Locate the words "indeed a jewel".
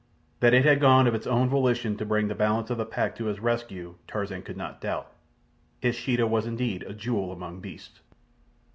6.47-7.31